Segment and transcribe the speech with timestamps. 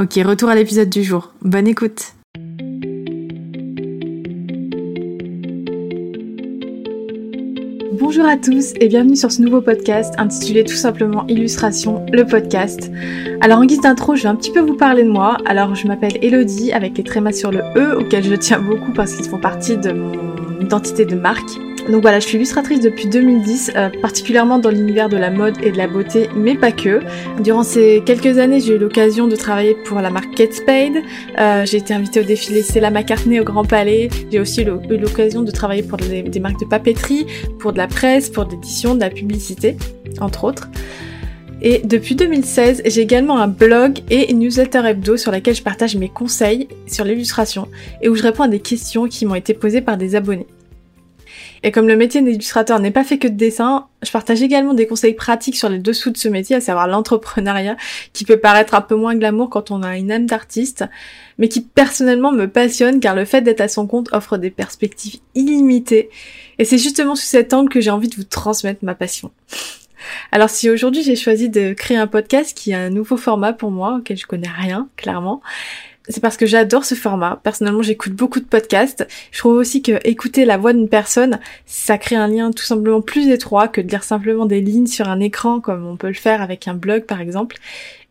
[0.00, 1.34] Ok, retour à l'épisode du jour.
[1.42, 2.14] Bonne écoute.
[8.00, 12.90] Bonjour à tous et bienvenue sur ce nouveau podcast intitulé tout simplement Illustration, le podcast.
[13.42, 15.36] Alors en guise d'intro, je vais un petit peu vous parler de moi.
[15.44, 19.14] Alors je m'appelle Elodie avec les trémas sur le E auquel je tiens beaucoup parce
[19.14, 20.14] qu'ils font partie de mon
[20.62, 21.58] identité de marque.
[21.88, 25.72] Donc voilà, je suis illustratrice depuis 2010, euh, particulièrement dans l'univers de la mode et
[25.72, 27.00] de la beauté, mais pas que.
[27.40, 31.02] Durant ces quelques années, j'ai eu l'occasion de travailler pour la marque Kate Spade.
[31.38, 34.08] Euh, j'ai été invitée au défilé Stella McCartney au Grand Palais.
[34.30, 37.26] J'ai aussi eu l'occasion de travailler pour des, des marques de papeterie,
[37.58, 39.76] pour de la presse, pour l'édition, de la publicité,
[40.20, 40.68] entre autres.
[41.62, 45.94] Et depuis 2016, j'ai également un blog et une newsletter hebdo sur laquelle je partage
[45.96, 47.68] mes conseils sur l'illustration
[48.00, 50.46] et où je réponds à des questions qui m'ont été posées par des abonnés.
[51.62, 54.86] Et comme le métier d'illustrateur n'est pas fait que de dessin, je partage également des
[54.86, 57.76] conseils pratiques sur les dessous de ce métier, à savoir l'entrepreneuriat,
[58.12, 60.84] qui peut paraître un peu moins glamour quand on a une âme d'artiste,
[61.38, 65.20] mais qui personnellement me passionne car le fait d'être à son compte offre des perspectives
[65.34, 66.08] illimitées.
[66.58, 69.30] Et c'est justement sous cet angle que j'ai envie de vous transmettre ma passion.
[70.32, 73.70] Alors si aujourd'hui j'ai choisi de créer un podcast qui est un nouveau format pour
[73.70, 75.42] moi, auquel je connais rien, clairement,
[76.08, 77.40] c'est parce que j'adore ce format.
[77.42, 79.06] Personnellement, j'écoute beaucoup de podcasts.
[79.32, 83.00] Je trouve aussi que écouter la voix d'une personne, ça crée un lien tout simplement
[83.00, 86.14] plus étroit que de lire simplement des lignes sur un écran comme on peut le
[86.14, 87.56] faire avec un blog par exemple.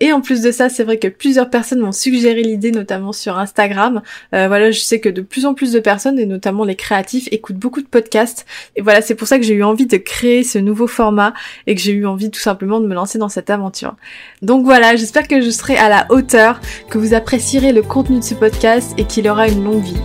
[0.00, 3.38] Et en plus de ça, c'est vrai que plusieurs personnes m'ont suggéré l'idée, notamment sur
[3.38, 4.02] Instagram.
[4.34, 7.28] Euh, voilà, je sais que de plus en plus de personnes, et notamment les créatifs,
[7.32, 8.46] écoutent beaucoup de podcasts.
[8.76, 11.34] Et voilà, c'est pour ça que j'ai eu envie de créer ce nouveau format
[11.66, 13.96] et que j'ai eu envie tout simplement de me lancer dans cette aventure.
[14.42, 16.60] Donc voilà, j'espère que je serai à la hauteur,
[16.90, 19.96] que vous apprécierez le contenu de ce podcast et qu'il aura une longue vie.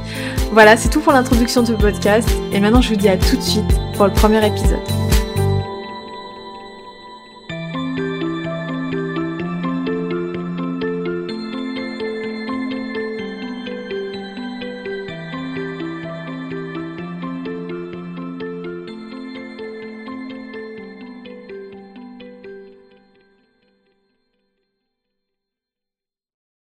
[0.52, 2.28] Voilà, c'est tout pour l'introduction de ce podcast.
[2.52, 3.64] Et maintenant, je vous dis à tout de suite
[3.96, 5.12] pour le premier épisode.